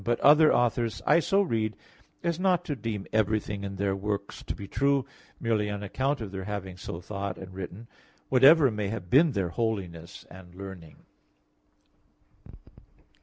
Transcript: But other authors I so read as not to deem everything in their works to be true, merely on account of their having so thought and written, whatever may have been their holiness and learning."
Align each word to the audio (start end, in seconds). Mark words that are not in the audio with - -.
But 0.03 0.19
other 0.21 0.51
authors 0.51 1.03
I 1.05 1.19
so 1.19 1.43
read 1.43 1.75
as 2.23 2.39
not 2.39 2.65
to 2.65 2.75
deem 2.75 3.05
everything 3.13 3.63
in 3.63 3.75
their 3.75 3.95
works 3.95 4.41
to 4.41 4.55
be 4.55 4.67
true, 4.67 5.05
merely 5.39 5.69
on 5.69 5.83
account 5.83 6.21
of 6.21 6.31
their 6.31 6.45
having 6.45 6.75
so 6.75 7.01
thought 7.01 7.37
and 7.37 7.53
written, 7.53 7.85
whatever 8.27 8.71
may 8.71 8.87
have 8.87 9.11
been 9.11 9.33
their 9.33 9.49
holiness 9.49 10.25
and 10.31 10.55
learning." 10.55 11.03